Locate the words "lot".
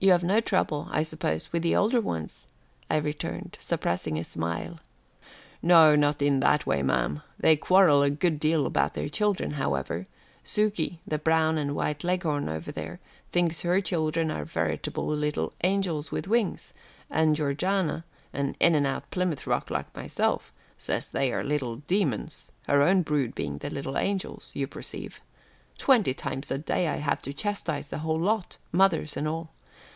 28.20-28.58